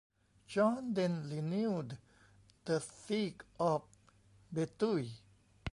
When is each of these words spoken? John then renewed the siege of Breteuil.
John 0.47 0.95
then 0.95 1.29
renewed 1.29 1.95
the 2.65 2.79
siege 2.81 3.41
of 3.59 3.83
Breteuil. 4.51 5.07